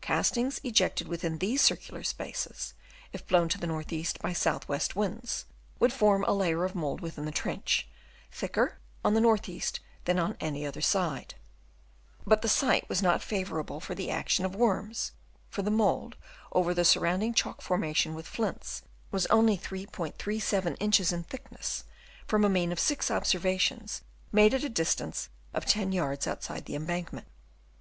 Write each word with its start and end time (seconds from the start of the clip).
Castings 0.00 0.58
ejected 0.64 1.06
within 1.06 1.38
these 1.38 1.62
circular 1.62 2.02
spaces, 2.02 2.74
if 3.12 3.24
blown 3.24 3.48
to 3.50 3.56
the 3.56 3.68
north 3.68 3.92
east 3.92 4.20
by 4.20 4.32
south 4.32 4.66
west 4.68 4.96
winds 4.96 5.44
would 5.78 5.92
form 5.92 6.24
a 6.24 6.32
layer 6.32 6.64
of 6.64 6.74
mould 6.74 7.00
within 7.00 7.24
the 7.24 7.30
trench, 7.30 7.86
thicker 8.32 8.78
on 9.04 9.14
the 9.14 9.20
north 9.20 9.48
eastern 9.48 9.84
than 10.04 10.18
on 10.18 10.36
any 10.40 10.66
other 10.66 10.80
side. 10.80 11.36
But 12.26 12.42
the 12.42 12.48
site 12.48 12.88
was 12.88 13.00
not 13.00 13.22
favourable 13.22 13.78
for 13.78 13.94
the 13.94 14.10
action 14.10 14.44
of 14.44 14.56
worms, 14.56 15.12
for 15.50 15.62
the 15.62 15.70
mould 15.70 16.16
over 16.50 16.74
the 16.74 16.84
surrounding 16.84 17.32
Chalk 17.32 17.62
formation 17.62 18.12
with 18.16 18.26
flints, 18.26 18.82
was 19.12 19.26
only 19.26 19.56
3*37 19.56 20.76
inches 20.80 21.12
in 21.12 21.22
thickness, 21.22 21.84
from 22.26 22.44
a 22.44 22.48
mean 22.48 22.72
of 22.72 22.78
Chap. 22.78 22.82
VI. 22.82 22.94
CASTINGS 22.96 23.08
BLOWN 23.08 23.22
TO 23.22 23.38
LEEWARD. 23.38 23.60
291 23.62 23.96
six 23.98 24.00
observations 24.02 24.02
made 24.32 24.52
at 24.52 24.64
a 24.64 24.68
distance 24.68 25.28
of 25.54 25.64
10 25.64 25.92
yards 25.92 26.26
outside 26.26 26.64
the 26.64 26.74
embankment. 26.74 27.28